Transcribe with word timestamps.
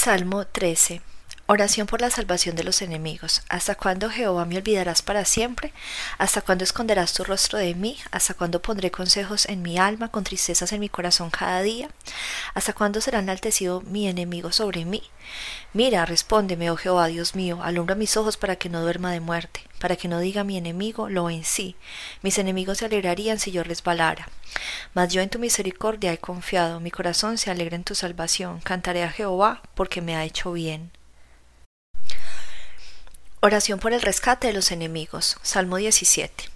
Salmo 0.00 0.44
13. 0.44 1.00
Oración 1.50 1.86
por 1.86 2.02
la 2.02 2.10
salvación 2.10 2.56
de 2.56 2.62
los 2.62 2.82
enemigos. 2.82 3.40
¿Hasta 3.48 3.74
cuándo, 3.74 4.10
Jehová, 4.10 4.44
me 4.44 4.58
olvidarás 4.58 5.00
para 5.00 5.24
siempre? 5.24 5.72
¿Hasta 6.18 6.42
cuándo 6.42 6.62
esconderás 6.62 7.14
tu 7.14 7.24
rostro 7.24 7.58
de 7.58 7.74
mí? 7.74 7.96
¿Hasta 8.10 8.34
cuándo 8.34 8.60
pondré 8.60 8.90
consejos 8.90 9.46
en 9.46 9.62
mi 9.62 9.78
alma, 9.78 10.10
con 10.10 10.24
tristezas 10.24 10.74
en 10.74 10.80
mi 10.80 10.90
corazón 10.90 11.30
cada 11.30 11.62
día? 11.62 11.88
¿Hasta 12.52 12.74
cuándo 12.74 13.00
será 13.00 13.20
enaltecido 13.20 13.80
mi 13.80 14.08
enemigo 14.08 14.52
sobre 14.52 14.84
mí? 14.84 15.02
Mira, 15.72 16.04
respóndeme, 16.04 16.70
oh 16.70 16.76
Jehová, 16.76 17.06
Dios 17.06 17.34
mío, 17.34 17.60
alumbra 17.62 17.94
mis 17.94 18.18
ojos 18.18 18.36
para 18.36 18.56
que 18.56 18.68
no 18.68 18.82
duerma 18.82 19.10
de 19.10 19.20
muerte, 19.20 19.62
para 19.78 19.96
que 19.96 20.06
no 20.06 20.20
diga 20.20 20.44
mi 20.44 20.58
enemigo, 20.58 21.08
lo 21.08 21.30
sí. 21.44 21.76
Mis 22.20 22.36
enemigos 22.36 22.76
se 22.76 22.84
alegrarían 22.84 23.38
si 23.38 23.52
yo 23.52 23.64
resbalara. 23.64 24.28
Mas 24.92 25.14
yo 25.14 25.22
en 25.22 25.30
tu 25.30 25.38
misericordia 25.38 26.12
he 26.12 26.18
confiado, 26.18 26.78
mi 26.78 26.90
corazón 26.90 27.38
se 27.38 27.50
alegra 27.50 27.76
en 27.76 27.84
tu 27.84 27.94
salvación. 27.94 28.60
Cantaré 28.60 29.02
a 29.02 29.10
Jehová 29.10 29.62
porque 29.74 30.02
me 30.02 30.14
ha 30.14 30.24
hecho 30.24 30.52
bien. 30.52 30.90
Oración 33.40 33.78
por 33.78 33.92
el 33.92 34.02
rescate 34.02 34.48
de 34.48 34.52
los 34.52 34.72
enemigos. 34.72 35.36
Salmo 35.42 35.76
17. 35.76 36.50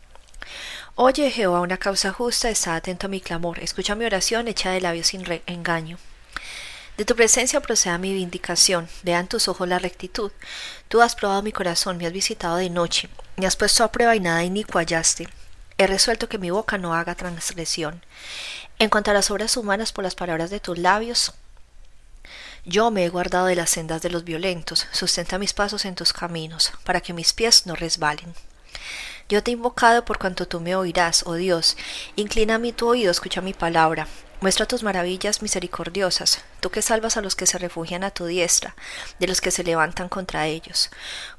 Oye 0.96 1.30
Jehová 1.30 1.60
una 1.60 1.76
causa 1.76 2.12
justa, 2.12 2.50
está 2.50 2.74
atento 2.74 3.06
a 3.06 3.08
mi 3.08 3.20
clamor, 3.20 3.60
escucha 3.60 3.94
mi 3.94 4.04
oración 4.04 4.48
hecha 4.48 4.72
de 4.72 4.80
labios 4.80 5.06
sin 5.06 5.24
engaño. 5.46 5.96
De 6.96 7.04
tu 7.04 7.14
presencia 7.14 7.60
proceda 7.60 7.98
mi 7.98 8.12
vindicación, 8.12 8.88
vean 9.04 9.28
tus 9.28 9.46
ojos 9.46 9.68
la 9.68 9.78
rectitud. 9.78 10.32
Tú 10.88 11.02
has 11.02 11.14
probado 11.14 11.42
mi 11.42 11.52
corazón, 11.52 11.98
me 11.98 12.06
has 12.06 12.12
visitado 12.12 12.56
de 12.56 12.68
noche, 12.68 13.08
me 13.36 13.46
has 13.46 13.54
puesto 13.54 13.84
a 13.84 13.92
prueba 13.92 14.16
y 14.16 14.20
nada 14.20 14.42
inicuo 14.42 14.80
hallaste. 14.80 15.28
He 15.78 15.86
resuelto 15.86 16.28
que 16.28 16.38
mi 16.38 16.50
boca 16.50 16.78
no 16.78 16.94
haga 16.94 17.14
transgresión. 17.14 18.04
En 18.80 18.90
cuanto 18.90 19.12
a 19.12 19.14
las 19.14 19.30
obras 19.30 19.56
humanas 19.56 19.92
por 19.92 20.02
las 20.02 20.16
palabras 20.16 20.50
de 20.50 20.58
tus 20.58 20.76
labios, 20.78 21.32
yo 22.64 22.90
me 22.90 23.04
he 23.04 23.08
guardado 23.08 23.46
de 23.46 23.56
las 23.56 23.70
sendas 23.70 24.02
de 24.02 24.10
los 24.10 24.24
violentos, 24.24 24.86
sustenta 24.92 25.38
mis 25.38 25.52
pasos 25.52 25.84
en 25.84 25.94
tus 25.94 26.12
caminos, 26.12 26.72
para 26.84 27.00
que 27.00 27.12
mis 27.12 27.32
pies 27.32 27.66
no 27.66 27.74
resbalen. 27.74 28.34
Yo 29.28 29.42
te 29.42 29.50
he 29.50 29.54
invocado 29.54 30.04
por 30.04 30.18
cuanto 30.18 30.46
tú 30.46 30.60
me 30.60 30.76
oirás, 30.76 31.22
oh 31.26 31.34
Dios. 31.34 31.76
Inclina 32.16 32.56
a 32.56 32.72
tu 32.72 32.88
oído, 32.88 33.10
escucha 33.10 33.40
mi 33.40 33.54
palabra. 33.54 34.06
Muestra 34.40 34.66
tus 34.66 34.82
maravillas 34.82 35.40
misericordiosas, 35.40 36.40
tú 36.60 36.70
que 36.70 36.82
salvas 36.82 37.16
a 37.16 37.20
los 37.20 37.36
que 37.36 37.46
se 37.46 37.58
refugian 37.58 38.02
a 38.02 38.10
tu 38.10 38.26
diestra, 38.26 38.74
de 39.20 39.28
los 39.28 39.40
que 39.40 39.52
se 39.52 39.62
levantan 39.62 40.08
contra 40.08 40.48
ellos. 40.48 40.90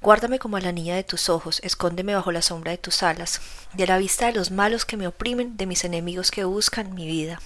Guárdame 0.01 0.39
como 0.39 0.55
a 0.55 0.61
la 0.61 0.71
niña 0.71 0.95
de 0.95 1.03
tus 1.03 1.27
ojos, 1.27 1.59
escóndeme 1.63 2.15
bajo 2.15 2.31
la 2.31 2.41
sombra 2.41 2.71
de 2.71 2.77
tus 2.77 3.03
alas, 3.03 3.41
de 3.73 3.87
la 3.87 3.97
vista 3.97 4.27
de 4.27 4.33
los 4.33 4.51
malos 4.51 4.85
que 4.85 4.95
me 4.95 5.07
oprimen, 5.07 5.57
de 5.57 5.65
mis 5.65 5.83
enemigos 5.83 6.31
que 6.31 6.45
buscan 6.45 6.95
mi 6.95 7.05
vida. 7.05 7.41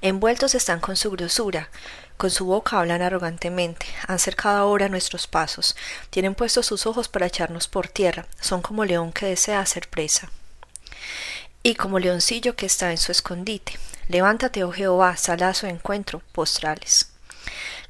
Envueltos 0.00 0.54
están 0.54 0.80
con 0.80 0.96
su 0.96 1.10
grosura, 1.10 1.68
con 2.16 2.30
su 2.30 2.44
boca 2.46 2.78
hablan 2.78 3.02
arrogantemente, 3.02 3.86
han 4.06 4.18
cercado 4.18 4.58
ahora 4.58 4.88
nuestros 4.88 5.26
pasos, 5.26 5.76
tienen 6.10 6.34
puestos 6.34 6.66
sus 6.66 6.86
ojos 6.86 7.08
para 7.08 7.26
echarnos 7.26 7.68
por 7.68 7.88
tierra, 7.88 8.26
son 8.40 8.62
como 8.62 8.84
león 8.84 9.12
que 9.12 9.26
desea 9.26 9.60
hacer 9.60 9.88
presa. 9.88 10.30
Y 11.62 11.74
como 11.74 11.98
leoncillo 11.98 12.56
que 12.56 12.66
está 12.66 12.90
en 12.90 12.98
su 12.98 13.10
escondite, 13.10 13.78
levántate, 14.08 14.64
oh 14.64 14.72
Jehová, 14.72 15.16
sal 15.16 15.42
a 15.42 15.54
su 15.54 15.66
encuentro, 15.66 16.22
postrales. 16.32 17.10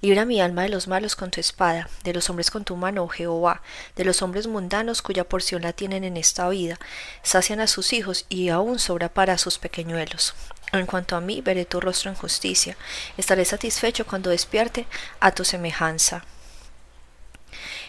Libra 0.01 0.25
mi 0.25 0.41
alma 0.41 0.63
de 0.63 0.69
los 0.69 0.87
malos 0.87 1.17
con 1.17 1.31
tu 1.31 1.41
espada, 1.41 1.89
de 2.03 2.13
los 2.13 2.29
hombres 2.29 2.51
con 2.51 2.65
tu 2.65 2.77
mano, 2.77 3.05
oh 3.05 3.09
Jehová, 3.09 3.63
de 3.97 4.05
los 4.05 4.23
hombres 4.23 4.47
mundanos 4.47 5.03
cuya 5.03 5.25
porción 5.25 5.63
la 5.63 5.73
tienen 5.73 6.05
en 6.05 6.17
esta 6.17 6.49
vida, 6.49 6.79
sacian 7.23 7.61
a 7.61 7.67
sus 7.67 7.93
hijos 7.93 8.27
y 8.29 8.49
aún 8.49 8.79
sobra 8.79 9.09
para 9.09 9.39
sus 9.39 9.59
pequeñuelos. 9.59 10.35
En 10.79 10.87
cuanto 10.87 11.15
a 11.15 11.21
mí, 11.21 11.41
veré 11.41 11.65
tu 11.65 11.81
rostro 11.81 12.11
en 12.11 12.17
justicia. 12.17 12.77
Estaré 13.17 13.45
satisfecho 13.45 14.05
cuando 14.07 14.31
despierte 14.31 14.87
a 15.21 15.31
tu 15.31 15.45
semejanza. 15.45 16.25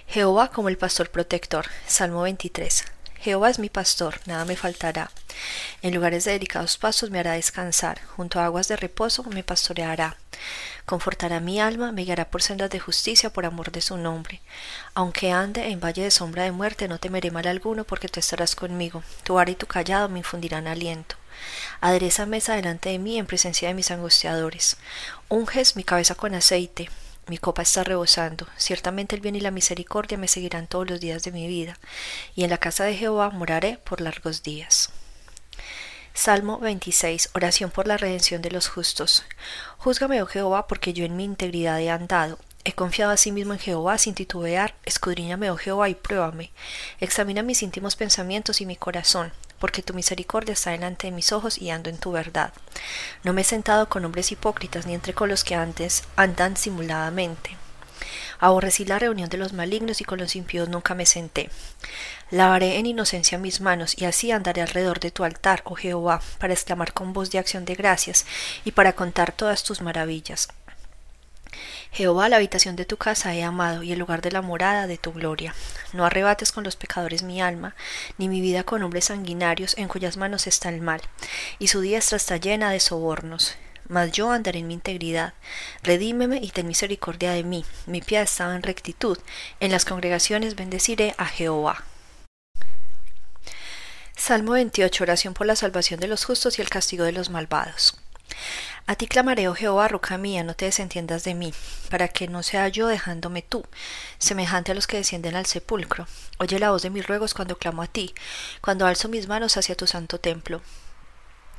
Jehová 0.08 0.52
como 0.52 0.70
el 0.70 0.78
pastor 0.78 1.10
protector. 1.10 1.66
Salmo 1.88 2.22
23. 2.22 2.86
Jehová 3.22 3.50
es 3.50 3.58
mi 3.58 3.70
pastor, 3.70 4.20
nada 4.28 4.46
me 4.46 4.56
faltará. 4.56 5.10
En 5.82 5.96
lugares 5.96 6.26
de 6.26 6.34
delicados 6.34 6.78
pasos 6.78 7.10
me 7.10 7.18
hará 7.18 7.32
descansar, 7.32 8.00
junto 8.16 8.40
a 8.40 8.46
aguas 8.46 8.68
de 8.68 8.76
reposo 8.76 9.24
me 9.24 9.44
pastoreará. 9.44 10.16
Confortará 10.86 11.40
mi 11.40 11.60
alma, 11.60 11.92
me 11.92 12.04
guiará 12.04 12.30
por 12.30 12.44
sendas 12.44 12.70
de 12.70 12.80
justicia 12.80 13.32
por 13.32 13.48
amor 13.48 13.72
de 13.72 13.82
su 13.82 13.98
nombre. 13.98 14.42
Aunque 14.94 15.32
ande 15.32 15.70
en 15.70 15.80
valle 15.80 16.04
de 16.04 16.12
sombra 16.12 16.44
de 16.44 16.52
muerte, 16.52 16.88
no 16.88 17.00
temeré 17.00 17.32
mal 17.32 17.48
alguno, 17.48 17.84
porque 17.84 18.10
tú 18.10 18.20
estarás 18.20 18.56
conmigo. 18.56 19.02
Tu 19.24 19.34
vara 19.34 19.50
y 19.50 19.56
tu 19.56 19.66
callado 19.66 20.08
me 20.08 20.20
infundirán 20.20 20.68
aliento. 20.68 21.16
Adereza 21.82 22.26
mesa 22.26 22.56
delante 22.56 22.90
de 22.90 23.00
mí 23.00 23.18
en 23.18 23.26
presencia 23.26 23.68
de 23.68 23.74
mis 23.74 23.92
angustiadores. 23.92 24.78
Unges 25.30 25.76
mi 25.76 25.84
cabeza 25.84 26.16
con 26.16 26.34
aceite. 26.36 26.90
Mi 27.28 27.38
copa 27.38 27.64
está 27.64 27.84
rebosando. 27.84 28.48
Ciertamente 28.56 29.16
el 29.16 29.22
bien 29.22 29.36
y 29.36 29.42
la 29.42 29.52
misericordia 29.52 30.18
me 30.18 30.28
seguirán 30.28 30.68
todos 30.68 30.90
los 30.90 31.00
días 31.00 31.24
de 31.24 31.32
mi 31.32 31.48
vida, 31.48 31.78
y 32.36 32.44
en 32.44 32.52
la 32.52 32.60
casa 32.60 32.84
de 32.84 32.96
Jehová 32.96 33.32
moraré 33.32 33.80
por 33.84 34.00
largos 34.00 34.44
días. 34.44 34.92
Salmo 36.14 36.60
26. 36.60 37.32
Oración 37.34 37.72
por 37.72 37.88
la 37.88 37.98
redención 37.98 38.42
de 38.42 38.52
los 38.52 38.70
justos. 38.70 39.26
Júzgame, 39.80 40.22
oh 40.22 40.28
Jehová, 40.28 40.68
porque 40.68 40.94
yo 40.94 41.04
en 41.04 41.18
mi 41.18 41.24
integridad 41.24 41.82
he 41.82 41.90
andado. 41.90 42.38
He 42.64 42.74
confiado 42.74 43.12
a 43.12 43.18
sí 43.18 43.32
mismo 43.32 43.54
en 43.54 43.60
Jehová 43.60 43.98
sin 43.98 44.14
titubear. 44.14 44.76
Escudriñame, 44.86 45.52
oh 45.52 45.58
Jehová, 45.58 45.90
y 45.90 45.96
pruébame. 45.96 46.52
Examina 47.00 47.44
mis 47.44 47.64
íntimos 47.64 47.96
pensamientos 47.96 48.62
y 48.62 48.66
mi 48.66 48.76
corazón 48.76 49.34
porque 49.60 49.82
tu 49.82 49.94
misericordia 49.94 50.54
está 50.54 50.72
delante 50.72 51.08
de 51.08 51.12
mis 51.12 51.32
ojos 51.32 51.58
y 51.58 51.70
ando 51.70 51.90
en 51.90 51.98
tu 51.98 52.12
verdad. 52.12 52.54
No 53.24 53.34
me 53.34 53.42
he 53.42 53.46
sentado 53.46 53.90
con 53.90 54.06
hombres 54.06 54.32
hipócritas 54.32 54.86
ni 54.86 54.94
entre 54.94 55.14
con 55.14 55.30
los 55.30 55.44
que 55.44 55.56
antes 55.56 56.04
andan 56.16 56.58
simuladamente. 56.58 57.58
Aborrecí 58.40 58.86
la 58.86 59.00
reunión 59.00 59.30
de 59.30 59.38
los 59.38 59.54
malignos 59.54 60.02
y 60.02 60.04
con 60.04 60.20
los 60.20 60.36
impíos 60.36 60.68
nunca 60.70 60.94
me 60.94 61.06
senté. 61.06 61.50
Lavaré 62.32 62.78
en 62.78 62.86
inocencia 62.86 63.38
mis 63.38 63.62
manos 63.62 63.96
y 63.98 64.06
así 64.06 64.32
andaré 64.32 64.62
alrededor 64.62 65.00
de 65.00 65.12
tu 65.12 65.24
altar, 65.24 65.62
oh 65.66 65.76
Jehová, 65.76 66.22
para 66.40 66.54
exclamar 66.54 66.94
con 66.94 67.14
voz 67.14 67.32
de 67.32 67.40
acción 67.40 67.66
de 67.66 67.76
gracias 67.76 68.26
y 68.66 68.72
para 68.72 68.94
contar 68.94 69.32
todas 69.32 69.64
tus 69.64 69.82
maravillas. 69.82 70.50
Jehová, 71.96 72.28
la 72.28 72.36
habitación 72.36 72.76
de 72.76 72.84
tu 72.84 72.98
casa 72.98 73.34
he 73.36 73.42
amado 73.42 73.82
y 73.82 73.94
el 73.94 74.00
lugar 74.00 74.22
de 74.22 74.30
la 74.30 74.42
morada 74.42 74.86
de 74.86 74.98
tu 74.98 75.14
gloria. 75.14 75.56
No 75.94 76.04
arrebates 76.06 76.52
con 76.52 76.66
los 76.66 76.76
pecadores 76.76 77.24
mi 77.24 77.42
alma, 77.42 77.74
ni 78.18 78.28
mi 78.28 78.42
vida 78.42 78.66
con 78.66 78.84
hombres 78.84 79.06
sanguinarios 79.06 79.78
en 79.78 79.88
cuyas 79.88 80.18
manos 80.18 80.46
está 80.46 80.68
el 80.68 80.82
mal, 80.82 81.00
y 81.58 81.70
su 81.70 81.80
diestra 81.80 82.18
está 82.18 82.36
llena 82.36 82.70
de 82.70 82.82
sobornos. 82.82 83.56
Mas 83.88 84.12
yo 84.12 84.30
andaré 84.30 84.60
en 84.60 84.68
mi 84.68 84.74
integridad. 84.74 85.36
Redímeme 85.84 86.40
y 86.42 86.50
ten 86.50 86.68
misericordia 86.68 87.32
de 87.32 87.46
mí. 87.46 87.64
Mi 87.86 88.02
pie 88.02 88.22
estaba 88.22 88.58
en 88.58 88.64
rectitud. 88.64 89.18
En 89.62 89.72
las 89.72 89.86
congregaciones 89.86 90.58
bendeciré 90.58 91.16
a 91.18 91.26
Jehová. 91.26 91.86
Salmo 94.18 94.52
28. 94.52 95.02
Oración 95.02 95.34
por 95.34 95.48
la 95.48 95.56
salvación 95.56 96.02
de 96.02 96.10
los 96.10 96.26
justos 96.26 96.60
y 96.60 96.62
el 96.62 96.70
castigo 96.70 97.06
de 97.06 97.14
los 97.14 97.30
malvados. 97.30 98.05
A 98.88 98.96
ti 98.96 99.08
clamaré, 99.08 99.48
oh 99.48 99.56
Jehová, 99.56 99.88
roca 99.88 100.16
mía, 100.20 100.44
no 100.44 100.54
te 100.54 100.66
desentiendas 100.66 101.24
de 101.24 101.34
mí, 101.34 101.52
para 101.90 102.08
que 102.08 102.28
no 102.28 102.44
sea 102.44 102.68
yo 102.68 102.86
dejándome 102.86 103.42
tú, 103.42 103.64
semejante 104.20 104.74
a 104.74 104.76
los 104.76 104.86
que 104.86 104.98
descienden 104.98 105.36
al 105.36 105.48
sepulcro. 105.48 106.08
Oye 106.38 106.60
la 106.60 106.70
voz 106.70 106.84
de 106.84 106.92
mis 106.92 107.08
ruegos 107.08 107.34
cuando 107.34 107.58
clamo 107.58 107.82
a 107.82 107.88
ti, 107.88 108.14
cuando 108.62 108.86
alzo 108.86 109.10
mis 109.10 109.28
manos 109.28 109.58
hacia 109.58 109.76
tu 109.76 109.88
santo 109.88 110.20
templo. 110.20 110.62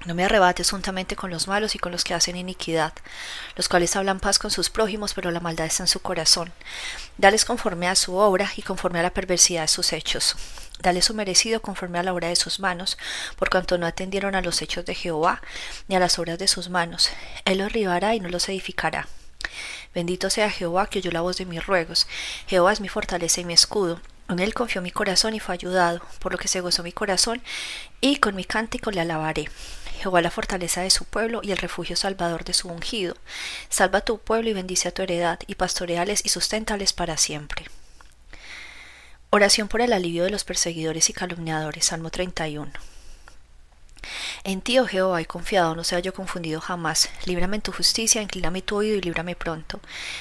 No 0.04 0.14
me 0.14 0.24
arrebates 0.24 0.70
juntamente 0.70 1.16
con 1.16 1.30
los 1.30 1.48
malos 1.48 1.74
y 1.74 1.78
con 1.78 1.90
los 1.90 2.04
que 2.04 2.14
hacen 2.14 2.36
iniquidad, 2.36 2.92
los 3.56 3.68
cuales 3.68 3.96
hablan 3.96 4.20
paz 4.20 4.38
con 4.38 4.50
sus 4.50 4.70
prójimos, 4.70 5.14
pero 5.14 5.30
la 5.30 5.40
maldad 5.40 5.66
está 5.66 5.82
en 5.82 5.88
su 5.88 6.00
corazón. 6.00 6.52
Dales 7.18 7.44
conforme 7.44 7.88
a 7.88 7.96
su 7.96 8.14
obra 8.14 8.50
y 8.56 8.62
conforme 8.62 9.00
a 9.00 9.02
la 9.02 9.14
perversidad 9.14 9.62
de 9.62 9.68
sus 9.68 9.92
hechos. 9.92 10.36
Dale 10.80 11.02
su 11.02 11.14
merecido 11.14 11.60
conforme 11.62 11.98
a 11.98 12.02
la 12.02 12.12
obra 12.12 12.28
de 12.28 12.36
sus 12.36 12.60
manos, 12.60 12.98
por 13.36 13.50
cuanto 13.50 13.78
no 13.78 13.86
atendieron 13.86 14.34
a 14.34 14.42
los 14.42 14.62
hechos 14.62 14.84
de 14.84 14.94
Jehová, 14.94 15.40
ni 15.88 15.96
a 15.96 16.00
las 16.00 16.18
obras 16.18 16.38
de 16.38 16.48
sus 16.48 16.68
manos. 16.68 17.10
Él 17.44 17.58
los 17.58 17.72
ribará 17.72 18.14
y 18.14 18.20
no 18.20 18.28
los 18.28 18.48
edificará. 18.48 19.08
Bendito 19.94 20.28
sea 20.28 20.50
Jehová 20.50 20.88
que 20.88 20.98
oyó 20.98 21.10
la 21.10 21.22
voz 21.22 21.38
de 21.38 21.46
mis 21.46 21.66
ruegos. 21.66 22.06
Jehová 22.46 22.72
es 22.72 22.80
mi 22.80 22.88
fortaleza 22.88 23.40
y 23.40 23.44
mi 23.44 23.54
escudo. 23.54 24.00
En 24.28 24.40
él 24.40 24.54
confió 24.54 24.82
mi 24.82 24.90
corazón 24.90 25.34
y 25.34 25.40
fue 25.40 25.54
ayudado, 25.54 26.00
por 26.18 26.32
lo 26.32 26.38
que 26.38 26.48
se 26.48 26.60
gozó 26.60 26.82
mi 26.82 26.92
corazón, 26.92 27.42
y 28.00 28.16
con 28.16 28.34
mi 28.34 28.44
cántico 28.44 28.90
le 28.90 29.00
alabaré. 29.00 29.48
Jehová 30.00 30.20
la 30.20 30.30
fortaleza 30.30 30.82
de 30.82 30.90
su 30.90 31.04
pueblo 31.04 31.40
y 31.42 31.52
el 31.52 31.58
refugio 31.58 31.96
salvador 31.96 32.44
de 32.44 32.52
su 32.52 32.68
ungido. 32.68 33.16
Salva 33.68 34.00
a 34.00 34.04
tu 34.04 34.18
pueblo 34.18 34.50
y 34.50 34.52
bendice 34.52 34.88
a 34.88 34.92
tu 34.92 35.02
heredad, 35.02 35.38
y 35.46 35.54
pastoreales 35.54 36.22
y 36.24 36.28
susténtales 36.28 36.92
para 36.92 37.16
siempre. 37.16 37.66
Oración 39.30 39.68
por 39.68 39.80
el 39.80 39.92
alivio 39.92 40.24
de 40.24 40.30
los 40.30 40.44
perseguidores 40.44 41.08
y 41.10 41.12
calumniadores. 41.12 41.86
Salmo 41.86 42.10
31. 42.10 42.72
En 44.48 44.60
ti, 44.60 44.78
oh 44.78 44.86
Jehová, 44.86 45.20
he 45.20 45.26
confiado, 45.26 45.74
no 45.74 45.82
sea 45.82 45.98
yo 45.98 46.14
confundido 46.14 46.60
jamás. 46.60 47.10
Líbrame 47.24 47.56
en 47.56 47.62
tu 47.62 47.72
justicia, 47.72 48.22
inclíname 48.22 48.62
tu 48.62 48.76
oído 48.76 48.96
y 48.96 49.00
líbrame 49.00 49.34
pronto. 49.34 49.80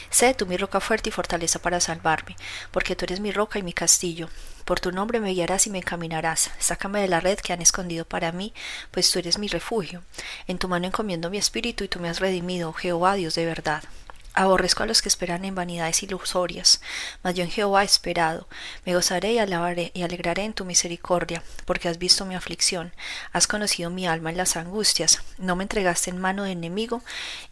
Sé 0.09 0.33
tú 0.33 0.47
mi 0.47 0.57
roca 0.57 0.79
fuerte 0.79 1.09
y 1.09 1.11
fortaleza 1.11 1.59
para 1.59 1.79
salvarme, 1.79 2.35
porque 2.71 2.95
tú 2.95 3.05
eres 3.05 3.19
mi 3.19 3.31
roca 3.31 3.59
y 3.59 3.61
mi 3.61 3.71
castillo. 3.71 4.27
Por 4.65 4.79
tu 4.79 4.91
nombre 4.91 5.19
me 5.19 5.29
guiarás 5.29 5.67
y 5.67 5.69
me 5.69 5.77
encaminarás. 5.77 6.49
Sácame 6.57 7.01
de 7.01 7.07
la 7.07 7.19
red 7.19 7.37
que 7.37 7.53
han 7.53 7.61
escondido 7.61 8.03
para 8.03 8.31
mí, 8.31 8.51
pues 8.89 9.11
tú 9.11 9.19
eres 9.19 9.37
mi 9.37 9.47
refugio. 9.47 10.01
En 10.47 10.57
tu 10.57 10.67
mano 10.67 10.87
encomiendo 10.87 11.29
mi 11.29 11.37
espíritu 11.37 11.83
y 11.83 11.87
tú 11.87 11.99
me 11.99 12.09
has 12.09 12.19
redimido, 12.19 12.69
oh 12.69 12.73
Jehová, 12.73 13.13
Dios 13.13 13.35
de 13.35 13.45
verdad. 13.45 13.83
Aborrezco 14.37 14.83
a 14.83 14.85
los 14.85 15.01
que 15.01 15.07
esperan 15.07 15.45
en 15.45 15.55
vanidades 15.55 16.03
ilusorias, 16.03 16.81
mas 17.23 17.35
yo 17.35 17.43
en 17.43 17.49
Jehová 17.49 17.83
he 17.83 17.85
esperado. 17.85 18.49
Me 18.85 18.93
gozaré 18.93 19.31
y 19.31 19.39
alabaré 19.39 19.91
y 19.93 20.03
alegraré 20.03 20.43
en 20.43 20.53
tu 20.53 20.65
misericordia, 20.65 21.41
porque 21.63 21.87
has 21.87 21.97
visto 21.97 22.25
mi 22.25 22.35
aflicción, 22.35 22.93
has 23.31 23.47
conocido 23.47 23.89
mi 23.89 24.07
alma 24.07 24.31
en 24.31 24.37
las 24.37 24.57
angustias, 24.57 25.21
no 25.37 25.55
me 25.55 25.63
entregaste 25.63 26.09
en 26.09 26.19
mano 26.19 26.43
de 26.43 26.51
enemigo, 26.51 27.01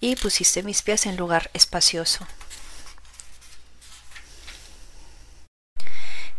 y 0.02 0.18
pusiste 0.18 0.62
mis 0.62 0.82
pies 0.82 1.06
en 1.06 1.16
lugar 1.16 1.50
espacioso. 1.54 2.28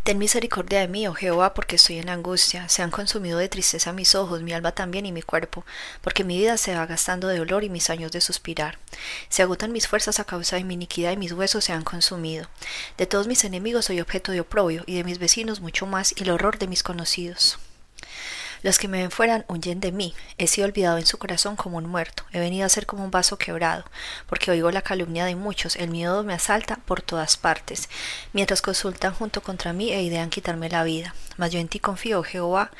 Ten 0.05 0.19
misericordia 0.19 0.81
de 0.81 0.87
mí, 0.87 1.07
oh 1.07 1.15
Jehová, 1.15 1.55
porque 1.55 1.77
estoy 1.77 1.97
en 1.97 2.09
angustia. 2.09 2.69
Se 2.69 2.83
han 2.83 2.91
consumido 2.91 3.39
de 3.39 3.49
tristeza 3.49 3.91
mis 3.91 4.13
ojos, 4.13 4.43
mi 4.43 4.53
alma 4.53 4.71
también 4.71 5.07
y 5.07 5.11
mi 5.11 5.23
cuerpo, 5.23 5.65
porque 6.03 6.23
mi 6.23 6.37
vida 6.37 6.57
se 6.57 6.75
va 6.75 6.85
gastando 6.85 7.27
de 7.27 7.39
dolor 7.39 7.63
y 7.63 7.71
mis 7.71 7.89
años 7.89 8.11
de 8.11 8.21
suspirar. 8.21 8.77
Se 9.29 9.41
agotan 9.41 9.71
mis 9.71 9.87
fuerzas 9.87 10.19
a 10.19 10.23
causa 10.23 10.57
de 10.57 10.63
mi 10.63 10.75
iniquidad 10.75 11.11
y 11.11 11.17
mis 11.17 11.31
huesos 11.31 11.63
se 11.63 11.73
han 11.73 11.83
consumido. 11.83 12.47
De 12.99 13.07
todos 13.07 13.25
mis 13.25 13.45
enemigos 13.45 13.85
soy 13.85 13.99
objeto 13.99 14.31
de 14.31 14.41
oprobio, 14.41 14.83
y 14.85 14.93
de 14.93 15.03
mis 15.03 15.17
vecinos 15.17 15.59
mucho 15.59 15.87
más, 15.87 16.13
y 16.15 16.21
el 16.21 16.29
horror 16.29 16.59
de 16.59 16.67
mis 16.67 16.83
conocidos. 16.83 17.57
Los 18.65 18.79
que 18.79 18.87
me 18.87 18.97
ven 18.97 19.11
fueran 19.11 19.45
huyen 19.47 19.79
de 19.79 19.91
mí. 19.91 20.15
He 20.39 20.47
sido 20.47 20.65
olvidado 20.65 20.97
en 20.97 21.05
su 21.05 21.19
corazón 21.19 21.55
como 21.55 21.77
un 21.77 21.85
muerto. 21.85 22.23
He 22.31 22.39
venido 22.39 22.65
a 22.65 22.69
ser 22.69 22.87
como 22.87 23.03
un 23.03 23.11
vaso 23.11 23.37
quebrado, 23.37 23.85
porque 24.25 24.49
oigo 24.49 24.71
la 24.71 24.81
calumnia 24.81 25.25
de 25.25 25.35
muchos. 25.35 25.75
El 25.75 25.91
miedo 25.91 26.23
me 26.23 26.33
asalta 26.33 26.77
por 26.77 27.03
todas 27.03 27.37
partes, 27.37 27.89
mientras 28.33 28.63
consultan 28.63 29.13
junto 29.13 29.43
contra 29.43 29.71
mí 29.71 29.91
e 29.91 30.01
idean 30.01 30.31
quitarme 30.31 30.67
la 30.67 30.83
vida. 30.83 31.13
Mas 31.37 31.51
yo 31.51 31.59
en 31.59 31.67
ti 31.67 31.79
confío, 31.79 32.23
Jehová. 32.23 32.71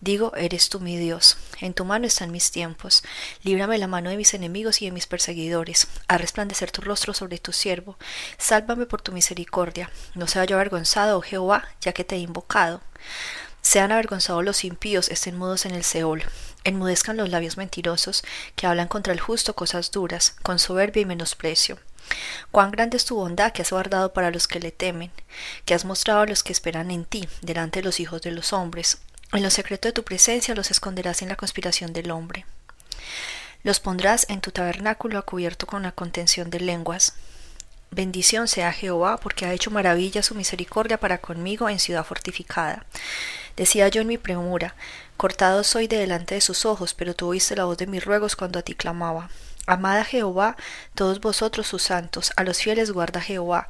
Digo, 0.00 0.34
eres 0.36 0.70
tú 0.70 0.80
mi 0.80 0.96
Dios. 0.96 1.36
En 1.60 1.74
tu 1.74 1.84
mano 1.84 2.06
están 2.06 2.32
mis 2.32 2.50
tiempos. 2.50 3.02
Líbrame 3.42 3.76
la 3.76 3.88
mano 3.88 4.08
de 4.08 4.16
mis 4.16 4.32
enemigos 4.32 4.80
y 4.80 4.86
de 4.86 4.92
mis 4.92 5.06
perseguidores. 5.06 5.86
Haz 6.08 6.18
resplandecer 6.18 6.70
tu 6.70 6.80
rostro 6.80 7.12
sobre 7.12 7.36
tu 7.36 7.52
siervo. 7.52 7.98
Sálvame 8.38 8.86
por 8.86 9.02
tu 9.02 9.12
misericordia. 9.12 9.90
No 10.14 10.28
sea 10.28 10.46
yo 10.46 10.56
avergonzado, 10.56 11.18
oh 11.18 11.20
Jehová, 11.20 11.68
ya 11.82 11.92
que 11.92 12.04
te 12.04 12.16
he 12.16 12.20
invocado. 12.20 12.80
Sean 13.66 13.90
avergonzados 13.90 14.44
los 14.44 14.62
impíos, 14.62 15.08
estén 15.08 15.36
mudos 15.36 15.66
en 15.66 15.74
el 15.74 15.82
Seol. 15.82 16.22
Enmudezcan 16.62 17.16
los 17.16 17.30
labios 17.30 17.56
mentirosos, 17.56 18.22
que 18.54 18.68
hablan 18.68 18.86
contra 18.86 19.12
el 19.12 19.18
justo 19.18 19.56
cosas 19.56 19.90
duras, 19.90 20.36
con 20.44 20.60
soberbia 20.60 21.02
y 21.02 21.04
menosprecio. 21.04 21.76
Cuán 22.52 22.70
grande 22.70 22.96
es 22.96 23.04
tu 23.06 23.16
bondad 23.16 23.50
que 23.50 23.62
has 23.62 23.72
guardado 23.72 24.12
para 24.12 24.30
los 24.30 24.46
que 24.46 24.60
le 24.60 24.70
temen, 24.70 25.10
que 25.64 25.74
has 25.74 25.84
mostrado 25.84 26.20
a 26.20 26.26
los 26.26 26.44
que 26.44 26.52
esperan 26.52 26.92
en 26.92 27.04
ti, 27.04 27.28
delante 27.40 27.80
de 27.80 27.86
los 27.86 27.98
hijos 27.98 28.22
de 28.22 28.30
los 28.30 28.52
hombres. 28.52 28.98
En 29.32 29.42
lo 29.42 29.50
secreto 29.50 29.88
de 29.88 29.92
tu 29.92 30.04
presencia 30.04 30.54
los 30.54 30.70
esconderás 30.70 31.22
en 31.22 31.28
la 31.28 31.34
conspiración 31.34 31.92
del 31.92 32.12
hombre. 32.12 32.46
Los 33.64 33.80
pondrás 33.80 34.26
en 34.28 34.40
tu 34.40 34.52
tabernáculo 34.52 35.18
a 35.18 35.22
cubierto 35.22 35.66
con 35.66 35.82
la 35.82 35.90
contención 35.90 36.50
de 36.50 36.60
lenguas. 36.60 37.14
Bendición 37.90 38.46
sea 38.46 38.72
Jehová, 38.72 39.16
porque 39.16 39.44
ha 39.44 39.52
hecho 39.52 39.72
maravilla 39.72 40.22
su 40.22 40.36
misericordia 40.36 41.00
para 41.00 41.18
conmigo 41.18 41.68
en 41.68 41.80
ciudad 41.80 42.04
fortificada. 42.04 42.86
Decía 43.56 43.88
yo 43.88 44.02
en 44.02 44.08
mi 44.08 44.18
premura, 44.18 44.74
cortado 45.16 45.64
soy 45.64 45.86
de 45.86 45.98
delante 45.98 46.34
de 46.34 46.40
sus 46.40 46.66
ojos, 46.66 46.92
pero 46.92 47.14
tú 47.14 47.28
oíste 47.28 47.56
la 47.56 47.64
voz 47.64 47.78
de 47.78 47.86
mis 47.86 48.04
ruegos 48.04 48.36
cuando 48.36 48.58
a 48.58 48.62
ti 48.62 48.74
clamaba. 48.74 49.30
Amad 49.66 50.04
Jehová, 50.04 50.56
todos 50.94 51.20
vosotros 51.20 51.66
sus 51.66 51.82
santos, 51.82 52.32
a 52.36 52.44
los 52.44 52.58
fieles 52.58 52.92
guarda 52.92 53.20
Jehová, 53.20 53.68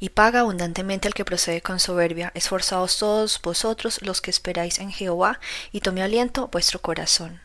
y 0.00 0.08
paga 0.08 0.40
abundantemente 0.40 1.06
al 1.06 1.14
que 1.14 1.24
procede 1.24 1.60
con 1.60 1.80
soberbia. 1.80 2.32
Esforzaos 2.34 2.98
todos 2.98 3.40
vosotros 3.42 4.00
los 4.02 4.22
que 4.22 4.30
esperáis 4.30 4.78
en 4.78 4.90
Jehová, 4.90 5.38
y 5.70 5.80
tome 5.80 6.02
aliento 6.02 6.48
vuestro 6.48 6.80
corazón. 6.80 7.40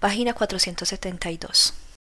Página 0.00 0.34
472. 0.34 1.72